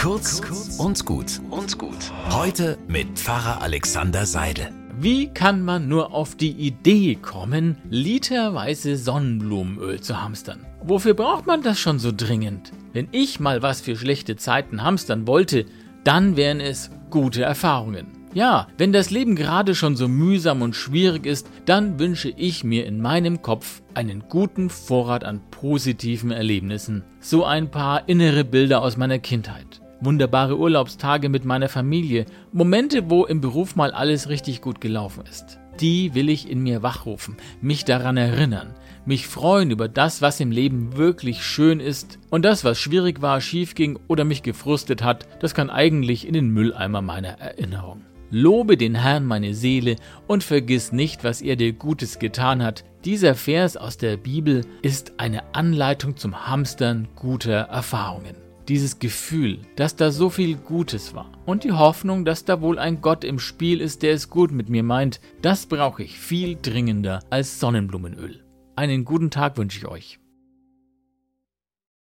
[0.00, 0.40] Kurz
[0.78, 2.10] und gut und gut.
[2.30, 4.70] Heute mit Pfarrer Alexander Seidel.
[4.98, 10.64] Wie kann man nur auf die Idee kommen, literweise Sonnenblumenöl zu hamstern?
[10.82, 12.72] Wofür braucht man das schon so dringend?
[12.94, 15.66] Wenn ich mal was für schlechte Zeiten hamstern wollte,
[16.02, 18.06] dann wären es gute Erfahrungen.
[18.32, 22.86] Ja, wenn das Leben gerade schon so mühsam und schwierig ist, dann wünsche ich mir
[22.86, 27.04] in meinem Kopf einen guten Vorrat an positiven Erlebnissen.
[27.20, 29.79] So ein paar innere Bilder aus meiner Kindheit.
[30.00, 32.26] Wunderbare Urlaubstage mit meiner Familie.
[32.52, 35.58] Momente, wo im Beruf mal alles richtig gut gelaufen ist.
[35.80, 38.74] Die will ich in mir wachrufen, mich daran erinnern,
[39.06, 43.40] mich freuen über das, was im Leben wirklich schön ist und das, was schwierig war,
[43.40, 48.02] schief ging oder mich gefrustet hat, das kann eigentlich in den Mülleimer meiner Erinnerung.
[48.30, 49.96] Lobe den Herrn meine Seele
[50.28, 52.84] und vergiss nicht, was er dir Gutes getan hat.
[53.04, 58.49] Dieser Vers aus der Bibel ist eine Anleitung zum Hamstern guter Erfahrungen.
[58.70, 63.00] Dieses Gefühl, dass da so viel Gutes war und die Hoffnung, dass da wohl ein
[63.00, 67.18] Gott im Spiel ist, der es gut mit mir meint, das brauche ich viel dringender
[67.30, 68.44] als Sonnenblumenöl.
[68.76, 70.20] Einen guten Tag wünsche ich euch.